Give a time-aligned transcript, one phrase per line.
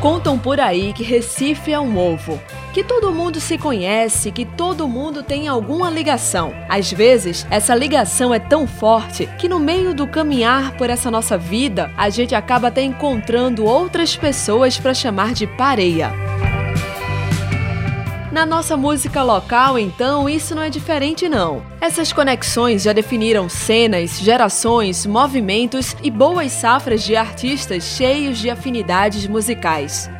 [0.00, 2.40] Contam por aí que Recife é um ovo,
[2.72, 6.54] que todo mundo se conhece, que todo mundo tem alguma ligação.
[6.68, 11.36] Às vezes, essa ligação é tão forte que no meio do caminhar por essa nossa
[11.36, 16.27] vida, a gente acaba até encontrando outras pessoas para chamar de pareia.
[18.30, 21.62] Na nossa música local, então, isso não é diferente não.
[21.80, 29.26] Essas conexões já definiram cenas, gerações, movimentos e boas safras de artistas cheios de afinidades
[29.26, 30.10] musicais.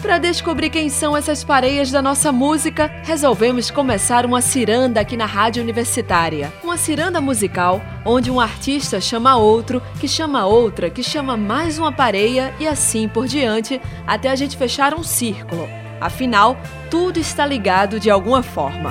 [0.00, 5.26] Para descobrir quem são essas pareias da nossa música, resolvemos começar uma ciranda aqui na
[5.26, 6.52] Rádio Universitária.
[6.62, 11.90] Uma ciranda musical onde um artista chama outro, que chama outra, que chama mais uma
[11.90, 15.81] pareia e assim por diante, até a gente fechar um círculo.
[16.02, 16.56] Afinal,
[16.90, 18.90] tudo está ligado de alguma forma.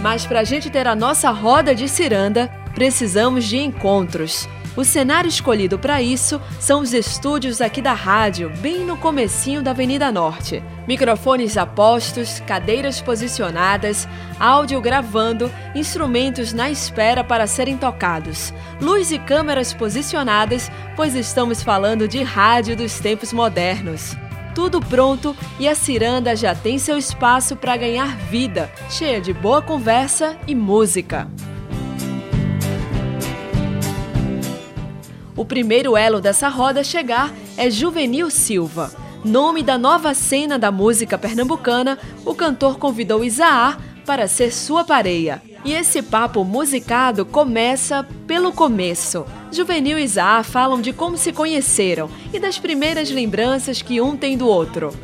[0.00, 4.48] Mas para a gente ter a nossa roda de ciranda, precisamos de encontros.
[4.76, 9.70] O cenário escolhido para isso são os estúdios aqui da rádio, bem no comecinho da
[9.70, 10.62] Avenida Norte.
[10.86, 14.06] Microfones apostos, cadeiras posicionadas,
[14.38, 22.06] áudio gravando, instrumentos na espera para serem tocados, luz e câmeras posicionadas, pois estamos falando
[22.06, 24.14] de rádio dos tempos modernos
[24.56, 29.60] tudo pronto e a ciranda já tem seu espaço para ganhar vida, cheia de boa
[29.60, 31.28] conversa e música.
[35.36, 38.90] O primeiro elo dessa roda a chegar é Juvenil Silva.
[39.22, 45.42] Nome da nova cena da música pernambucana, o cantor convidou Isaá para ser sua pareia.
[45.64, 49.26] E esse papo musicado começa pelo começo.
[49.52, 54.38] Juvenil e Isaá falam de como se conheceram e das primeiras lembranças que um tem
[54.38, 54.94] do outro.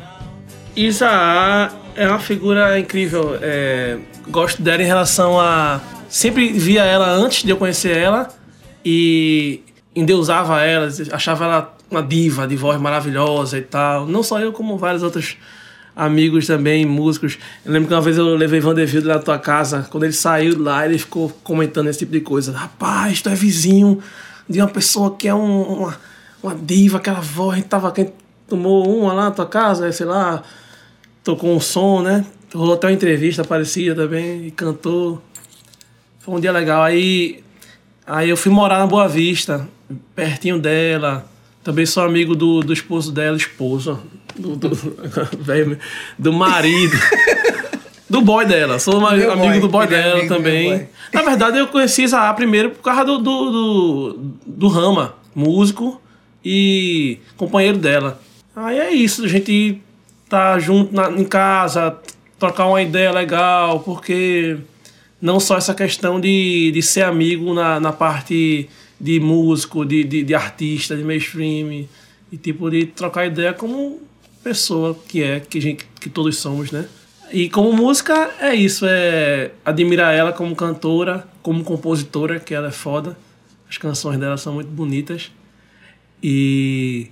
[0.75, 3.37] Isaá é uma figura incrível.
[3.41, 5.79] É, gosto dela em relação a.
[6.09, 8.29] Sempre via ela antes de eu conhecer ela
[8.85, 9.61] e
[9.95, 14.05] endeusava ela, achava ela uma diva de voz maravilhosa e tal.
[14.07, 15.37] Não só eu, como vários outros
[15.95, 17.37] amigos também, músicos.
[17.63, 19.87] Eu lembro que uma vez eu levei Vanderbilt lá na tua casa.
[19.89, 22.51] Quando ele saiu lá, ele ficou comentando esse tipo de coisa.
[22.51, 23.99] Rapaz, tu é vizinho
[24.49, 25.99] de uma pessoa que é um, uma,
[26.41, 27.53] uma diva, aquela voz.
[27.53, 28.11] A gente tava, quem
[28.47, 30.41] tomou uma lá na tua casa, sei lá,
[31.23, 32.25] tocou um som, né?
[32.53, 35.21] Rolou até uma entrevista parecida também e cantou.
[36.19, 36.81] Foi um dia legal.
[36.83, 37.43] Aí,
[38.05, 39.67] aí eu fui morar na Boa Vista
[40.15, 41.25] pertinho dela.
[41.63, 43.99] Também sou amigo do, do esposo dela, esposo,
[44.37, 44.69] do, do,
[46.19, 46.97] do marido.
[48.09, 48.79] do boy dela.
[48.79, 50.87] Sou uma, amigo boy, do boy é dela é também.
[51.13, 56.01] Na verdade, eu conheci Zaha primeiro por causa do, do, do, do Rama, músico
[56.43, 58.19] e companheiro dela.
[58.55, 59.81] Aí é isso, a gente
[60.29, 61.97] tá junto na, em casa,
[62.37, 64.57] trocar uma ideia legal, porque
[65.21, 68.69] não só essa questão de, de ser amigo na, na parte
[69.03, 71.85] de músico, de, de, de artista, de mainstream,
[72.31, 74.01] e tipo, de trocar ideia como
[74.41, 76.87] pessoa que é, que, gente, que todos somos, né?
[77.29, 82.71] E como música é isso, é admirar ela como cantora, como compositora, que ela é
[82.71, 83.17] foda.
[83.69, 85.31] As canções dela são muito bonitas.
[86.21, 87.07] E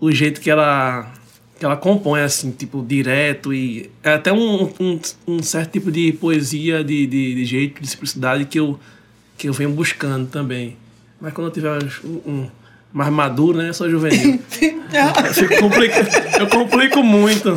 [0.00, 1.12] o jeito que ela
[1.58, 6.10] que ela compõe assim, tipo, direto e é até um, um, um certo tipo de
[6.14, 8.80] poesia, de, de, de, jeito, de simplicidade que eu,
[9.36, 10.78] que eu venho buscando também.
[11.20, 11.78] Mas quando eu tiver
[12.26, 12.48] um,
[12.92, 13.68] mais maduro, né?
[13.68, 14.40] Eu sou juvenil.
[14.60, 15.94] eu, complico,
[16.38, 17.54] eu complico muito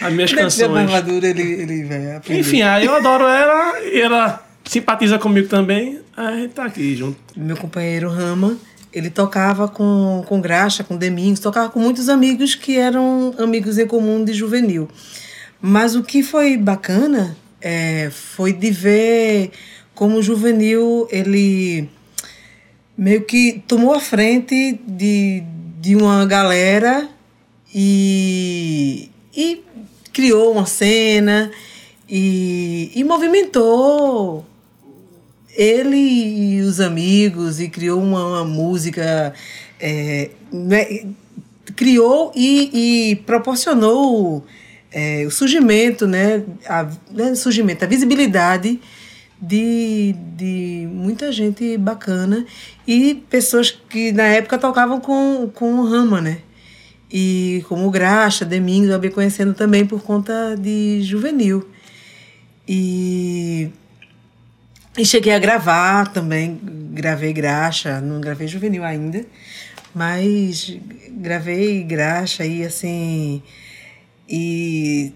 [0.00, 0.70] as minhas Quando canções.
[0.70, 2.40] mais maduro, ele, ele vai aprender.
[2.40, 6.00] Enfim, aí eu adoro ela e ela simpatiza comigo também.
[6.16, 7.16] Aí a gente tá aqui junto.
[7.36, 8.56] Meu companheiro Rama,
[8.92, 13.86] ele tocava com, com Graxa, com Demingos, tocava com muitos amigos que eram amigos em
[13.86, 14.88] comum de juvenil.
[15.60, 19.50] Mas o que foi bacana é, foi de ver
[19.94, 21.88] como o juvenil ele
[22.96, 25.42] meio que tomou a frente de,
[25.80, 27.08] de uma galera
[27.74, 29.62] e, e
[30.12, 31.50] criou uma cena
[32.08, 34.44] e, e movimentou
[35.56, 39.32] ele e os amigos e criou uma, uma música
[39.80, 41.04] é, né,
[41.76, 44.44] criou e, e proporcionou
[44.92, 48.80] é, o surgimento né a, né, surgimento a visibilidade
[49.46, 52.46] de, de muita gente bacana
[52.86, 56.38] e pessoas que na época tocavam com, com o Rama, né?
[57.10, 61.68] E como Graxa, Domingos, eu acabei conhecendo também por conta de Juvenil.
[62.66, 63.70] E,
[64.96, 66.58] e cheguei a gravar também,
[66.92, 69.24] gravei Graxa, não gravei Juvenil ainda,
[69.94, 70.76] mas
[71.10, 73.42] gravei Graxa e assim.
[74.28, 75.12] E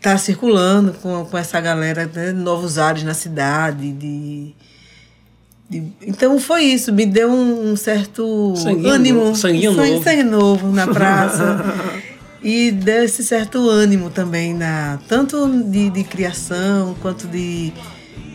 [0.00, 4.54] tá circulando com, com essa galera, né, novos ares na cidade, de
[5.68, 10.02] de- Então foi isso, me deu um, um certo Sanguinho ânimo, sanguinho sangue, novo.
[10.04, 11.62] sangue novo na praça.
[12.42, 17.72] e deu esse certo ânimo também, na, tanto de, de criação quanto de,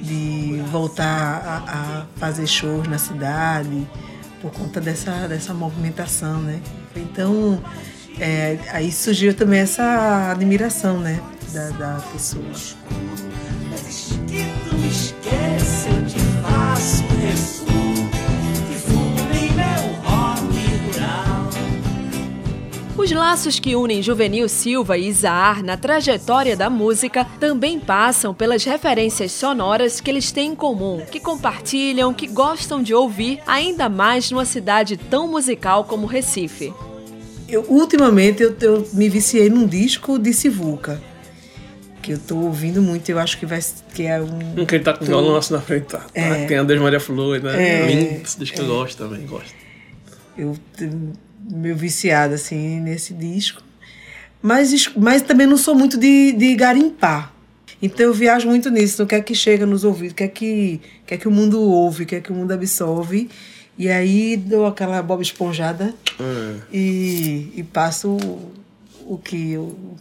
[0.02, 1.08] de voltar
[1.68, 3.86] a, a fazer shows na cidade,
[4.42, 6.62] por conta dessa, dessa movimentação, né?
[6.96, 7.62] Então,
[8.18, 11.20] é, aí surgiu também essa admiração, né?
[11.56, 12.44] Da, da pessoa.
[14.28, 17.06] que tu me esquece, eu te faço.
[22.98, 28.66] Os laços que unem Juvenil Silva e Isaar na trajetória da música também passam pelas
[28.66, 34.30] referências sonoras que eles têm em comum, que compartilham, que gostam de ouvir, ainda mais
[34.30, 36.74] numa cidade tão musical como Recife.
[37.48, 41.00] Eu, ultimamente eu, eu me viciei num disco de Sivuca,
[42.06, 43.60] que eu tô ouvindo muito, eu acho que vai
[43.96, 46.06] que é um Um que ele tá com o violão assim na frente, tá?
[46.14, 46.46] É.
[46.46, 47.82] Tem a Deus Maria Flor, né?
[47.82, 47.88] É.
[47.88, 49.56] Lindo, esse disco eu gosto também, gosto.
[50.38, 50.56] eu
[51.50, 53.64] meio viciada assim nesse disco.
[54.40, 57.34] Mas, mas também não sou muito de, de garimpar.
[57.82, 60.28] Então eu viajo muito nisso, no que é que chega nos ouvidos, o que é
[60.28, 63.30] que, o que, é que o mundo ouve, o que é que o mundo absorve.
[63.78, 66.56] E aí dou aquela boba esponjada É.
[66.72, 68.52] e, e passo o,
[69.06, 69.98] o que eu, o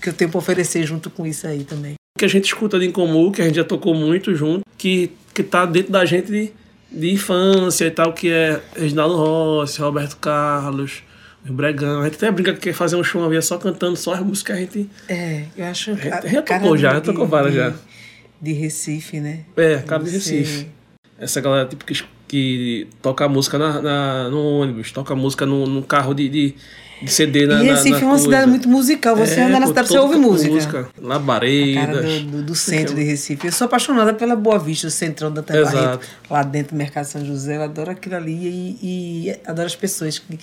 [0.00, 1.94] que eu tenho para oferecer junto com isso aí também.
[2.18, 5.10] que a gente escuta de em comum, que a gente já tocou muito junto, que,
[5.34, 6.52] que tá dentro da gente de,
[6.90, 11.02] de infância e tal, que é Reginaldo Rossi, Roberto Carlos,
[11.48, 12.00] o Bregão.
[12.00, 14.20] A gente até brinca que quer fazer um show uma vez só cantando só as
[14.20, 14.90] músicas que a gente.
[15.08, 15.96] É, eu acho.
[15.96, 17.74] Já- a já tocou já, tocou várias já.
[18.40, 19.40] De Recife, né?
[19.56, 20.68] É, cara de Recife.
[21.18, 21.94] Essa galera tipo, que,
[22.32, 26.54] que toca música na, na- no ônibus, toca música no, no carro de, de,
[27.02, 28.24] de CD na E na- Recife na é uma coisa.
[28.24, 29.14] cidade muito musical.
[29.16, 30.56] Você É, anda na cidade, você ouve música.
[30.58, 32.20] A cara Labaredas.
[32.22, 33.46] do, do, do centro de Recife.
[33.48, 36.06] Eu sou apaixonada pela Boa Vista, o centrão da Exato.
[36.30, 37.56] lá dentro do Mercado São José.
[37.58, 38.78] Eu adoro aquilo ali e,
[39.28, 40.18] e adoro as pessoas.
[40.18, 40.38] Que,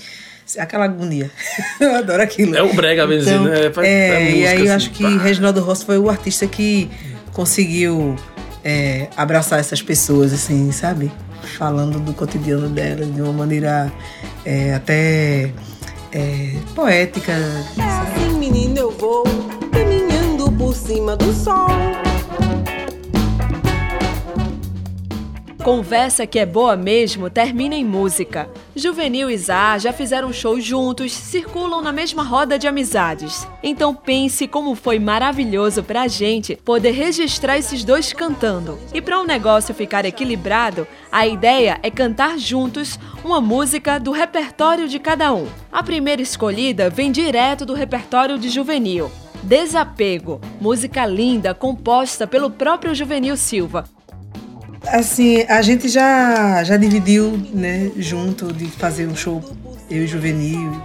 [0.59, 1.31] aquela agonia.
[1.81, 2.56] eu adoro aquilo.
[2.56, 4.91] É o brega, bem Então, dizendo, é, é, é e música, aí eu assim, acho
[4.91, 5.09] que pá.
[5.24, 6.88] Reginaldo Rossi foi o artista que
[7.33, 8.15] conseguiu
[8.63, 11.12] é, abraçar essas pessoas, assim, sabe?
[11.57, 13.91] Falando do cotidiano delas de uma maneira
[14.45, 15.51] é, até
[16.12, 17.33] é, poética.
[17.75, 17.81] sabe?
[18.12, 19.24] Assim, menina, eu vou
[19.71, 21.68] caminhando por cima do sol.
[25.63, 28.50] Conversa que é boa mesmo termina em música.
[28.73, 33.45] Juvenil e Zá já fizeram shows juntos, circulam na mesma roda de amizades.
[33.61, 38.79] Então pense como foi maravilhoso pra gente poder registrar esses dois cantando.
[38.94, 44.88] E para o negócio ficar equilibrado, a ideia é cantar juntos uma música do repertório
[44.88, 45.45] de cada um.
[45.69, 49.12] A primeira escolhida vem direto do repertório de Juvenil.
[49.44, 53.85] Desapego, música linda composta pelo próprio Juvenil Silva,
[54.87, 59.43] Assim, a gente já, já dividiu, né, junto de fazer um show,
[59.89, 60.81] eu e Juvenil.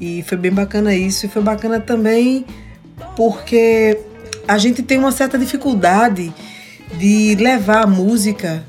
[0.00, 1.26] E foi bem bacana isso.
[1.26, 2.44] E foi bacana também
[3.16, 3.98] porque
[4.46, 6.32] a gente tem uma certa dificuldade
[6.98, 8.64] de levar a música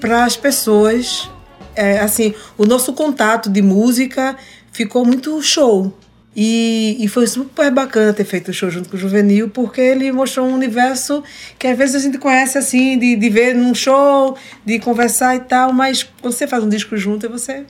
[0.00, 1.30] para as pessoas.
[1.74, 4.36] É, assim, o nosso contato de música
[4.72, 5.92] ficou muito show.
[6.34, 10.10] E, e foi super bacana ter feito o show junto com o Juvenil, porque ele
[10.10, 11.22] mostrou um universo
[11.58, 15.40] que às vezes a gente conhece assim, de, de ver num show, de conversar e
[15.40, 17.64] tal, mas quando você faz um disco junto, você.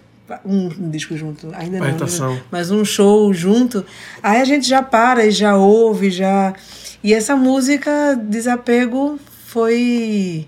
[0.47, 1.87] Um, um disco junto, ainda não.
[2.35, 2.43] Né?
[2.51, 3.85] Mas um show junto,
[4.23, 6.55] aí a gente já para e já ouve, já.
[7.03, 10.47] E essa música, Desapego, foi.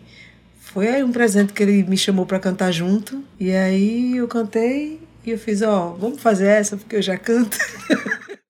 [0.60, 3.22] Foi um presente que ele me chamou para cantar junto.
[3.38, 7.56] E aí eu cantei e eu fiz, ó, vamos fazer essa porque eu já canto.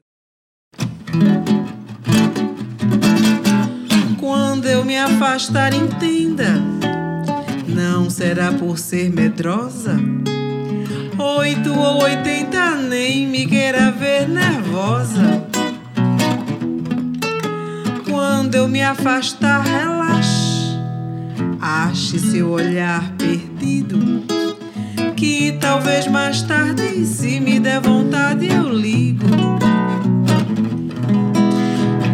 [4.19, 6.61] Quando eu me afastar, entenda,
[7.69, 9.97] não será por ser medrosa.
[11.16, 15.47] Oito ou oitenta, nem me queira ver nervosa.
[18.09, 20.76] Quando eu me afastar, relaxe,
[21.61, 24.43] ache seu olhar perdido.
[25.25, 29.25] Que talvez mais tarde, se me der vontade, eu ligo.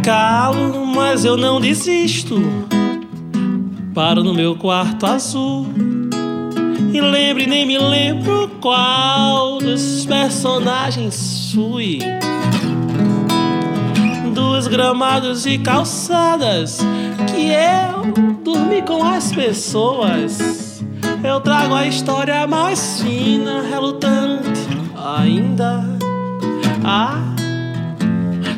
[0.05, 2.40] Calo, mas eu não desisto.
[3.93, 5.67] Paro no meu quarto azul.
[6.95, 11.99] E lembre, nem me lembro qual dos personagens fui.
[14.33, 16.79] Dos gramados e calçadas
[17.26, 20.61] que eu dormi com as pessoas.
[21.22, 24.48] Eu trago a história mais fina, relutante
[24.96, 25.84] ainda.
[26.82, 27.20] Ah,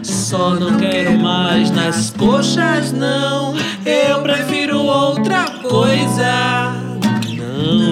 [0.02, 3.54] só não quero mais nas coxas, não.
[3.85, 6.73] Eu prefiro outra coisa.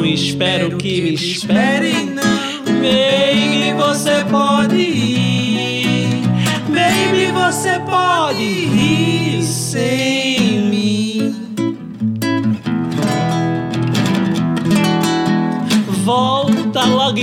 [0.04, 2.50] espero que me espere, não.
[2.80, 6.22] Baby, você pode ir.
[6.68, 10.19] Baby, você pode ir sem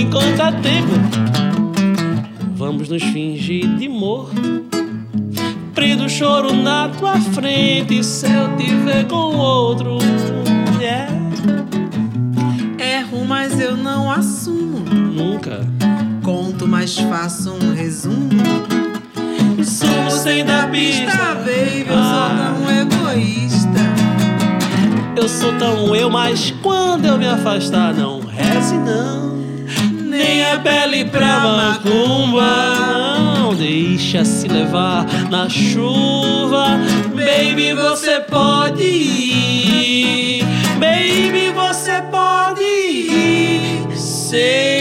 [0.08, 0.88] enquanto há tempo.
[2.56, 4.64] Vamos nos fingir de morto.
[5.74, 9.98] Prendo o choro na tua frente se eu te ver com outro.
[10.80, 11.12] Yeah.
[12.78, 14.78] Erro, mas eu não assumo.
[14.80, 15.60] Nunca.
[16.22, 18.30] Conto, mas faço um resumo.
[19.62, 21.34] Sumo sem dar Pista, pista.
[21.34, 22.54] baby, eu Ah.
[22.56, 23.68] sou tão egoísta.
[25.16, 29.37] Eu sou tão eu, mas quando eu me afastar, não reze não.
[30.18, 32.42] Nem a pele pra macumba.
[33.38, 36.76] Não deixa se levar na chuva.
[37.14, 40.44] Baby, você pode ir.
[40.80, 44.77] Baby, você pode ir sem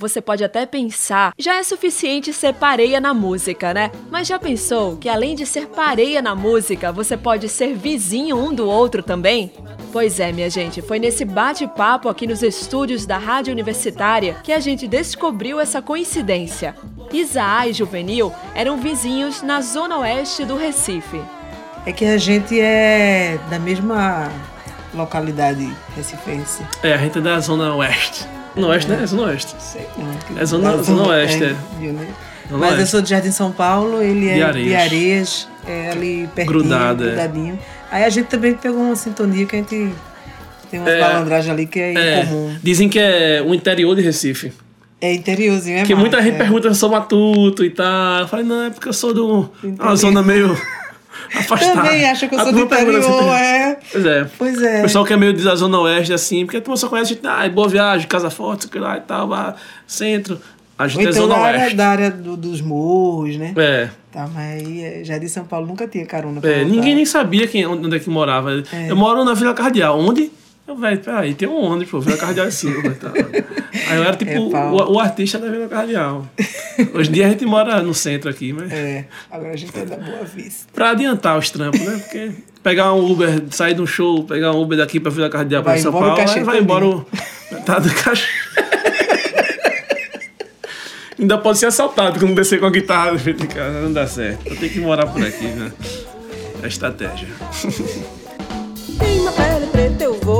[0.00, 3.90] Você pode até pensar, já é suficiente ser pareia na música, né?
[4.10, 8.50] Mas já pensou que além de ser pareia na música, você pode ser vizinho um
[8.50, 9.52] do outro também?
[9.92, 14.58] Pois é, minha gente, foi nesse bate-papo aqui nos estúdios da Rádio Universitária que a
[14.58, 16.74] gente descobriu essa coincidência.
[17.12, 21.20] Isaá e Juvenil eram vizinhos na zona oeste do Recife.
[21.84, 24.32] É que a gente é da mesma
[24.94, 26.64] localidade recifense.
[26.82, 28.39] É, a gente é da Zona Oeste.
[28.56, 29.00] No Oeste, né?
[29.02, 29.54] É Zona Oeste.
[29.58, 30.38] Sei não.
[30.40, 31.56] É zona- Da zona oeste, é.
[31.78, 32.06] viu, né?
[32.48, 34.68] Zona Mas eu sou de Jardim São Paulo, ele é De Areias.
[34.68, 37.06] de Areias, é ali pertinho, Grudado, é.
[37.08, 37.58] grudadinho.
[37.92, 39.92] Aí a gente também pegou uma sintonia que a gente
[40.70, 40.88] tem umas
[41.46, 41.50] É.
[41.50, 42.56] ali que é, É, incomum.
[42.62, 44.52] dizem que é o interior de Recife.
[45.00, 46.38] É interiorzinho, é Porque massa, muita gente é.
[46.38, 48.20] pergunta se eu sou matuto e tal.
[48.20, 50.54] Eu falei, não, é porque eu sou de um- uma zona meio
[51.34, 51.82] afastada.
[51.82, 53.76] Também acha que eu A sou do pergunta interior, assim, é.
[53.92, 54.26] Pois é.
[54.38, 54.78] Pois é.
[54.78, 57.26] O pessoal que é meio da zona oeste, assim, porque a turma só conhece, gente,
[57.26, 59.54] ah, boa viagem, Casa Forte, sei lá e tal, ah,
[59.86, 60.40] centro.
[60.78, 61.76] A Ou gente é então zona da área, oeste.
[61.76, 63.52] da área do- dos morros, né?
[63.56, 63.88] É.
[64.10, 66.70] Tá, mas aí é, Jardim São Paulo nunca tinha carona pra É, voltar.
[66.70, 68.50] ninguém nem sabia quem, onde é que morava.
[68.72, 68.90] É.
[68.90, 69.98] Eu moro na Vila Cardeal.
[70.00, 70.32] Onde?
[70.70, 73.10] Eu, velho, peraí, tem um onde, pô, Vila Cardeal é Silva tal.
[73.12, 76.24] Aí eu era tipo É o, o artista da Vila Cardeal.
[76.94, 78.70] Hoje em dia a gente mora no centro aqui, mas.
[78.70, 80.68] É, agora a gente é da Boa Vista.
[80.72, 81.98] Pra adiantar os trampos, né?
[81.98, 82.30] Porque
[82.62, 85.76] pegar um Uber, sair de um show, pegar um Uber daqui pra Vila Cardeal pra
[85.76, 87.04] São Paulo, aí vai embora o.
[87.66, 88.28] Tá do cachê.
[91.18, 94.46] Ainda pode ser assaltado quando descer com a guitarra de casa, não dá certo.
[94.46, 95.72] Eu tenho que morar por aqui, né?
[96.62, 97.26] É a estratégia.
[99.00, 100.39] Tem uma pele preta eu vou,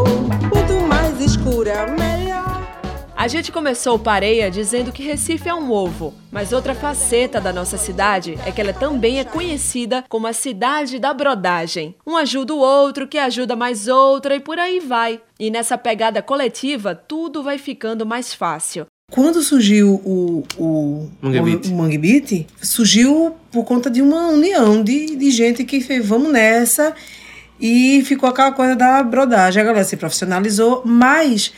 [1.70, 2.60] mais escura, melhor.
[3.16, 7.52] A gente começou o Pareia dizendo que Recife é um ovo, mas outra faceta da
[7.52, 11.94] nossa cidade é que ela também é conhecida como a cidade da brodagem.
[12.06, 15.20] Um ajuda o outro, que ajuda mais outra e por aí vai.
[15.38, 18.86] E nessa pegada coletiva, tudo vai ficando mais fácil.
[19.10, 21.66] Quando surgiu o, o, Mangue Beat.
[21.66, 26.32] o Mangue Beat, surgiu por conta de uma união de, de gente que fez vamos
[26.32, 26.94] nessa
[27.60, 29.62] e ficou aquela coisa da brodagem.
[29.62, 31.52] A galera se profissionalizou, mas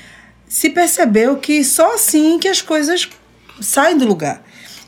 [0.49, 3.09] se percebeu que só assim que as coisas
[3.61, 4.45] saem do lugar.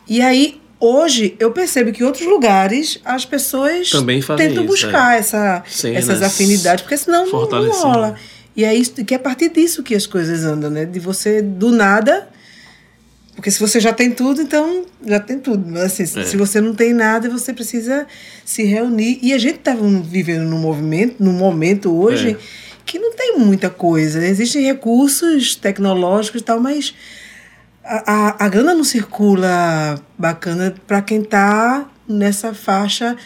[0.09, 4.73] E aí, hoje, eu percebo que em outros lugares as pessoas Também fazem tentam isso,
[4.73, 8.17] buscar essa, Cenas essas afinidades, porque senão não, rola.
[8.57, 10.85] E é isso que é a partir disso que as coisas andam, né?
[10.85, 12.29] De você do nada.
[13.35, 15.65] Porque se você já tem tudo, então já tem tudo.
[15.69, 16.25] Mas assim, É.
[16.25, 18.07] se você não tem nada, você precisa
[18.45, 19.19] se reunir.
[19.23, 19.75] E a gente está
[20.05, 22.37] vivendo num movimento, num momento hoje, É.
[22.87, 24.25] que não tem muita coisa.
[24.25, 26.95] Existem recursos tecnológicos e tal, mas
[27.85, 33.17] a, a, a grana não circula bacana para quem está nessa faixa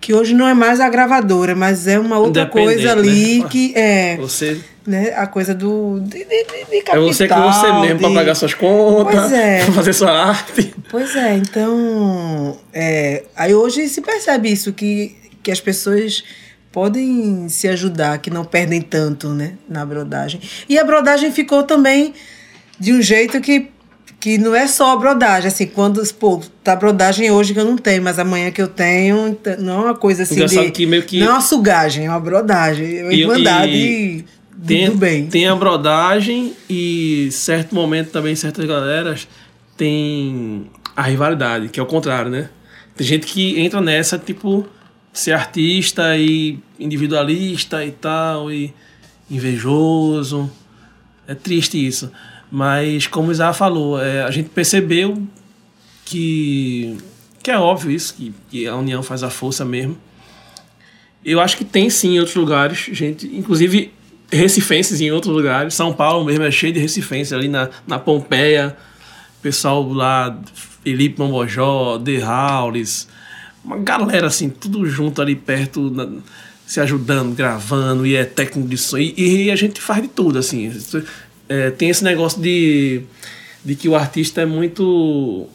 [0.00, 3.48] que hoje não é mais a gravadora, mas é uma outra coisa ali né?
[3.48, 7.72] que é Você né, a coisa do de, de, de- de é você capital, você
[7.80, 9.64] mesmo pra de- pagar suas contas, é.
[9.64, 10.74] pra fazer sua arte.
[10.90, 12.58] Pois é, então.
[12.72, 16.24] é, aí hoje se percebe isso, que, que as pessoas
[16.70, 20.40] podem se ajudar, que não perdem tanto né, na brodagem.
[20.68, 22.14] E a brodagem ficou também
[22.78, 23.68] de um jeito que,
[24.18, 25.48] que não é só a brodagem.
[25.48, 29.28] Assim, quando, pô, tá brodagem hoje que eu não tenho, mas amanhã que eu tenho,
[29.28, 30.34] então, não é uma coisa assim.
[30.36, 32.98] Engraçado De, que meio que- Não é uma sugagem, é uma brodagem.
[32.98, 34.24] É uma E- irmandade e
[34.66, 35.26] Tem, do bem.
[35.26, 39.26] tem a brodagem e certo momento também, certas galeras
[39.76, 42.50] tem a rivalidade, que é o contrário, né?
[42.96, 44.66] Tem gente que entra nessa, tipo,
[45.12, 48.72] ser artista e individualista e tal, e
[49.30, 50.50] invejoso.
[51.26, 52.12] É triste isso.
[52.50, 55.22] Mas, como o Isaac falou, é, a gente percebeu
[56.04, 56.98] que,
[57.42, 59.96] que é óbvio isso, que, que a união faz a força mesmo.
[61.24, 63.92] Eu acho que tem sim em outros lugares, gente, inclusive
[64.32, 65.74] recifenses em outros lugares.
[65.74, 68.76] São Paulo mesmo é cheio de recifenses ali na, na Pompeia.
[69.42, 70.38] Pessoal lá,
[70.84, 73.08] Felipe Mambojó, The Howlis,
[73.64, 76.08] uma galera assim, tudo junto ali perto, na-
[76.66, 78.96] se ajudando, gravando, e é técnico de som.
[78.98, 79.14] E,
[79.46, 80.72] e a gente faz de tudo, assim.
[81.48, 83.02] É, tem esse negócio de,
[83.64, 85.46] de que o artista é muito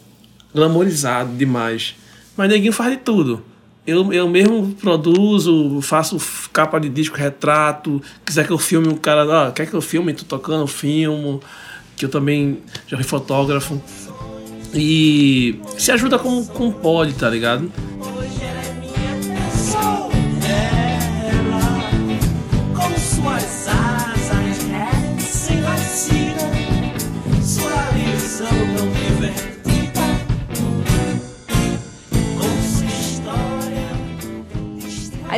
[0.54, 1.94] glamorizado demais.
[2.36, 3.42] Mas neguinho faz de tudo.
[3.88, 6.18] Eu, eu mesmo produzo, faço
[6.52, 8.02] capa de disco, retrato.
[8.22, 10.12] Quiser que eu filme um cara, ah, quer que eu filme?
[10.12, 11.40] Tô tocando, filmo.
[11.96, 13.80] Que eu também já fui fotógrafo.
[14.74, 17.72] E se ajuda como, como pode, tá ligado?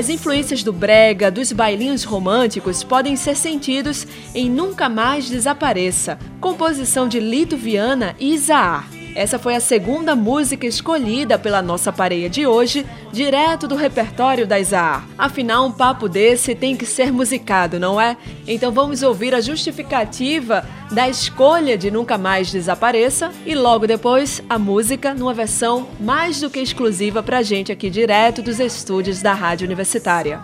[0.01, 7.07] As influências do brega, dos bailinhos românticos podem ser sentidos em Nunca Mais Desapareça, composição
[7.07, 9.00] de Lito Viana e Isaar.
[9.15, 14.59] Essa foi a segunda música escolhida pela nossa pareia de hoje, direto do repertório da
[14.59, 15.07] Isaar.
[15.19, 18.17] Afinal, um papo desse tem que ser musicado, não é?
[18.47, 24.59] Então vamos ouvir a justificativa da escolha de Nunca Mais Desapareça e logo depois a
[24.59, 29.67] música numa versão mais do que exclusiva pra gente aqui direto dos estúdios da Rádio
[29.67, 30.41] Universitária.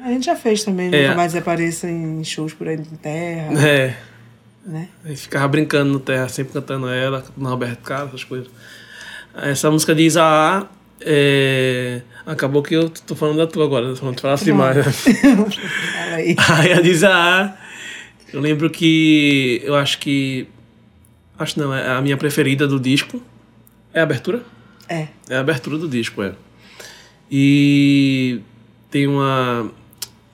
[0.00, 1.02] A gente já fez também, É.
[1.02, 3.96] nunca mais apareça em shows por aí em terra, É.
[4.64, 4.88] né?
[5.04, 8.48] Aí ficava brincando no terra, sempre cantando ela, no Roberto Carlos, essas coisas.
[9.34, 10.66] Essa música de Isaá,
[11.00, 12.02] é...
[12.24, 14.76] acabou que eu tô falando da tua agora, não falasse demais.
[14.76, 14.84] né?
[16.12, 16.36] Aí.
[16.38, 17.56] Aí a de Isaá,
[18.32, 20.48] eu lembro que eu acho que.
[21.38, 23.22] Acho não, é a minha preferida do disco.
[23.92, 24.42] É a abertura?
[24.88, 25.08] É.
[25.28, 26.32] É a abertura do disco, é.
[27.30, 28.40] E
[28.90, 29.70] tem uma.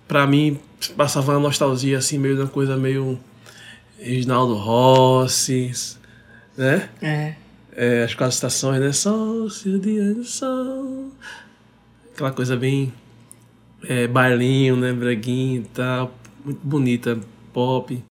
[0.09, 0.59] Pra mim,
[0.97, 3.19] passava uma nostalgia assim, meio de uma coisa meio.
[4.01, 5.73] Reginaldo Rossi,
[6.57, 6.89] né?
[7.03, 7.35] É.
[7.73, 8.93] É, as quatro estações, né?
[8.93, 11.11] Sol, se o dia do sol.
[12.13, 12.93] Aquela coisa bem.
[13.85, 14.93] É, bailinho, né?
[14.93, 16.15] Breguinho e tal.
[16.45, 17.19] Muito bonita,
[17.53, 18.03] pop.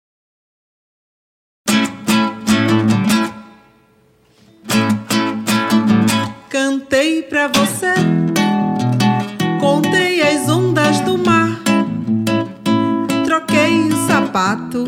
[6.51, 7.95] Cantei pra você,
[9.61, 11.61] contei as ondas do mar,
[13.25, 14.85] troquei o sapato,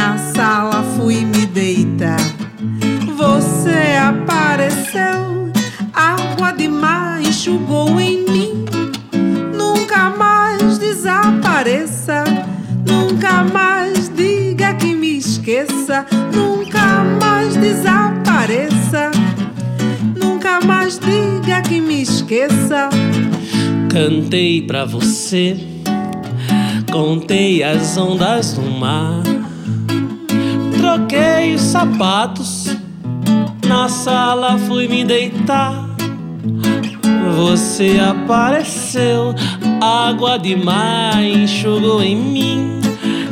[0.00, 2.16] na sala fui me deitar.
[3.18, 5.52] Você apareceu,
[5.92, 8.64] água de mar enxugou em mim.
[9.54, 12.24] Nunca mais desapareça,
[12.86, 19.10] nunca mais diga que me esqueça, nunca mais desapareça.
[20.16, 22.88] Nunca mais diga que me esqueça.
[23.90, 25.58] Cantei pra você,
[26.90, 29.39] contei as ondas do mar.
[30.90, 32.76] Troquei os sapatos,
[33.64, 35.88] na sala fui me deitar.
[37.36, 39.32] Você apareceu,
[39.80, 42.80] água de mar enxugou em mim.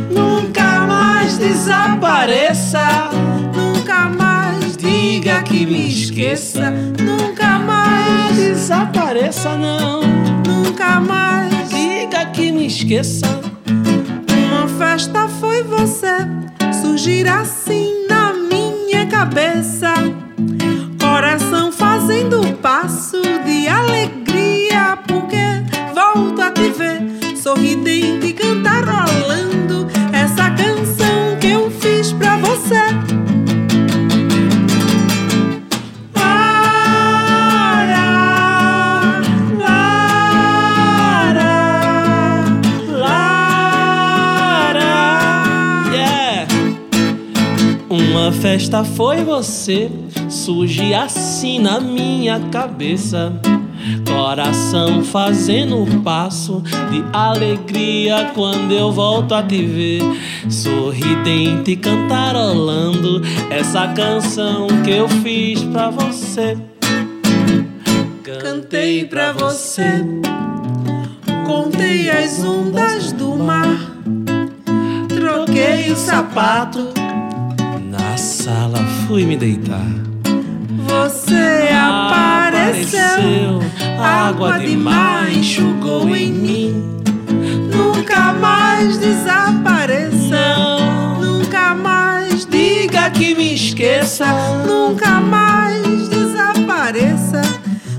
[0.09, 3.11] Nunca mais desapareça,
[3.53, 6.71] Nunca mais diga que me esqueça.
[6.71, 10.03] Nunca mais, desapareça não.
[10.47, 11.69] nunca mais.
[11.71, 13.27] Diga que me esqueça.
[14.47, 16.39] Uma festa foi você
[16.99, 19.95] surgir assim na minha cabeça.
[21.01, 25.37] Coração fazendo passo de alegria, porque
[25.95, 28.28] volto a te ver sorridente
[48.49, 49.91] festa foi você,
[50.27, 53.31] surge assim na minha cabeça.
[54.11, 60.03] Coração fazendo passo de alegria quando eu volto a te ver.
[60.49, 66.57] Sorridente cantarolando essa canção que eu fiz pra você.
[68.41, 70.03] Cantei pra você,
[71.47, 73.79] contei as ondas do mar,
[75.07, 77.08] troquei o sapato,
[78.49, 79.87] sala fui me deitar.
[80.89, 83.61] você apareceu,
[84.03, 87.03] água de mar enxugou em mim.
[87.71, 90.57] Nunca mais desapareça,
[91.21, 94.25] nunca mais diga que me esqueça.
[94.67, 97.43] nunca mais desapareça,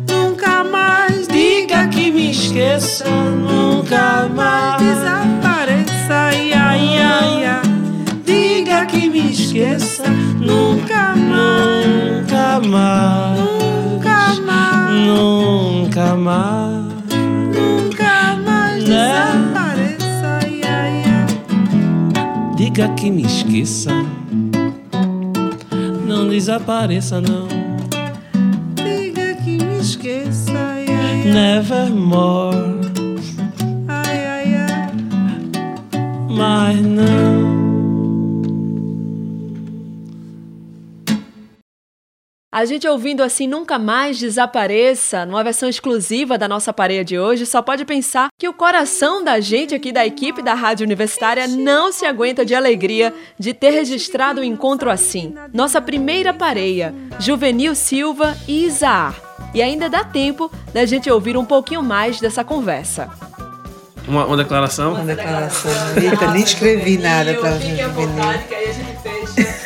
[0.10, 4.82] nunca mais Diga que esqueça nunca mais.
[4.82, 5.59] Desapareça,
[9.44, 10.04] esqueça
[10.40, 13.40] Nunca mais, nunca mais.
[13.40, 16.86] nunca mais, Nunca mais.
[17.56, 18.84] nunca mais.
[18.84, 19.14] Né?
[19.14, 20.40] Desapareça.
[22.58, 23.92] Diga que me esqueça.
[26.06, 27.48] Não desapareça, não.
[28.76, 31.34] Diga que me esqueça, ia.
[31.34, 32.80] Nevermore.
[33.88, 34.92] Ai, ai, ai.
[36.30, 37.59] Mas não.
[42.60, 47.46] A gente ouvindo assim Nunca Mais Desapareça, numa versão exclusiva da nossa pareia de hoje,
[47.46, 51.90] só pode pensar que o coração da gente aqui da equipe da Rádio Universitária não
[51.90, 55.34] se aguenta de alegria de ter registrado um encontro assim.
[55.54, 59.16] Nossa primeira pareia, Juvenil Silva e Isaar.
[59.54, 63.10] E ainda dá tempo da gente ouvir um pouquinho mais dessa conversa.
[64.06, 64.96] Uma, uma declaração?
[64.96, 65.72] Uma declaração.
[65.96, 68.40] Eita, nem escrevi nada gente juvenil.
[68.50, 69.59] que aí a gente fecha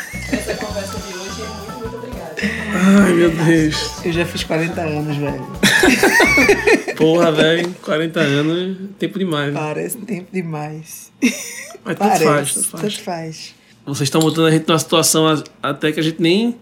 [2.86, 4.04] Ai, meu Deus.
[4.04, 5.48] Eu já fiz 40 anos, velho.
[6.98, 7.74] Porra, velho.
[7.82, 9.54] 40 anos, tempo demais.
[9.54, 9.60] né?
[9.60, 11.12] Parece tempo demais.
[11.22, 12.82] Mas tudo Parece, faz, faz.
[12.82, 13.56] Tanto faz.
[13.86, 16.58] Vocês estão botando a gente numa situação até que a gente nem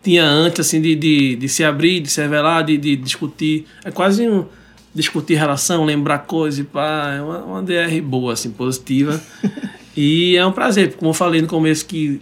[0.00, 3.66] tinha antes, assim, de, de, de se abrir, de se revelar, de, de discutir.
[3.84, 4.46] É quase um
[4.94, 7.14] discutir relação, lembrar coisas e pá.
[7.16, 9.20] É uma, uma DR boa, assim, positiva.
[9.96, 12.20] e é um prazer, porque como eu falei no começo que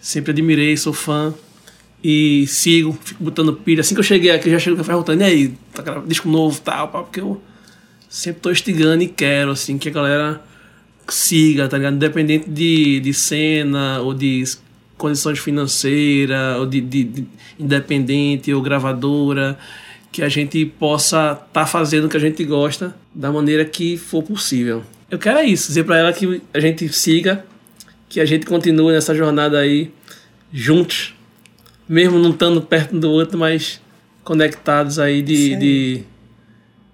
[0.00, 1.34] sempre admirei, sou fã.
[2.06, 3.80] E sigo, fico botando pilha.
[3.80, 6.60] Assim que eu cheguei aqui, eu já chego perguntando, e aí, tá gravando disco novo
[6.60, 7.40] tal, pá, porque eu
[8.10, 10.42] sempre tô instigando e quero, assim, que a galera
[11.08, 11.94] siga, tá ligado?
[11.94, 14.44] Independente de, de cena ou de
[14.98, 17.26] condições financeiras, ou de, de- de
[17.58, 19.58] independente ou gravadora,
[20.12, 23.96] que a gente possa estar tá fazendo o que a gente gosta da maneira que
[23.96, 24.82] for possível.
[25.10, 27.46] Eu quero é isso, dizer pra ela que a gente siga,
[28.10, 29.90] que a gente continue nessa jornada aí
[30.52, 31.13] juntos,
[31.88, 33.80] mesmo não estando perto um do outro, mas
[34.22, 35.56] conectados aí de, aí.
[35.56, 36.04] de,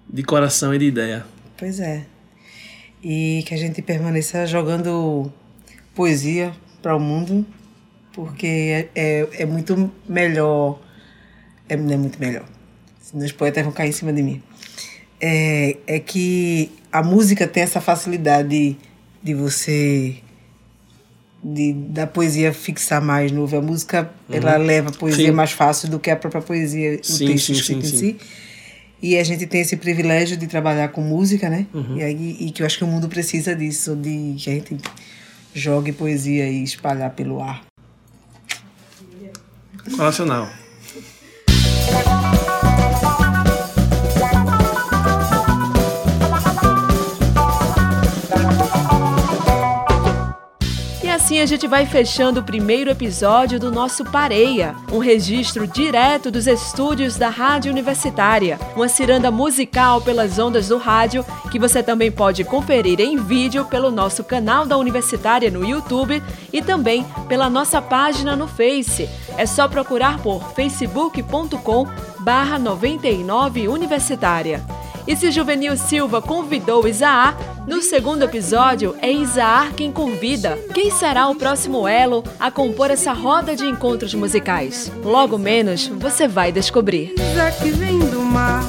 [0.09, 1.25] de coração e de ideia.
[1.57, 2.05] Pois é.
[3.03, 5.31] E que a gente permaneça jogando
[5.95, 7.45] poesia para o mundo,
[8.13, 10.79] porque é, é, é muito melhor.
[11.67, 12.45] É, não é muito melhor.
[13.01, 14.41] Senão os poetas vão cair em cima de mim.
[15.19, 18.77] É, é que a música tem essa facilidade de,
[19.23, 20.17] de você.
[21.43, 23.59] De, da poesia fixar mais no ouvido.
[23.59, 25.31] A música ela leva a poesia Sim.
[25.31, 28.17] mais fácil do que a própria poesia, o Sim, texto sim, escrito em si.
[29.01, 31.65] E a gente tem esse privilégio de trabalhar com música, né?
[31.73, 31.97] Uhum.
[31.97, 34.77] E, aí, e que eu acho que o mundo precisa disso, de que a gente
[35.55, 37.65] jogue poesia e espalhar pelo ar.
[39.95, 40.47] Coracional.
[51.31, 56.45] Assim a gente vai fechando o primeiro episódio do nosso Pareia, um registro direto dos
[56.45, 62.43] estúdios da Rádio Universitária, uma ciranda musical pelas ondas do rádio que você também pode
[62.43, 68.35] conferir em vídeo pelo nosso canal da Universitária no YouTube e também pela nossa página
[68.35, 69.07] no Face.
[69.37, 71.87] É só procurar por facebook.com
[72.19, 74.61] barra 99 Universitária.
[75.07, 77.35] E se Juvenil Silva convidou Isaar,
[77.67, 80.57] no segundo episódio é Isaar quem convida.
[80.73, 84.91] Quem será o próximo elo a compor essa roda de encontros musicais?
[85.03, 87.15] Logo menos você vai descobrir.
[88.31, 88.63] Mar,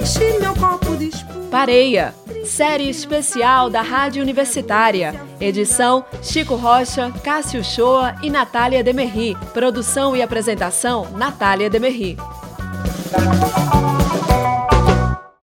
[0.00, 1.10] enche meu copo de.
[1.50, 5.14] Pareia, série especial da Rádio Universitária.
[5.40, 9.36] Edição Chico Rocha, Cássio Shoa e Natália Demerri.
[9.52, 12.16] Produção e apresentação Natália Demerri.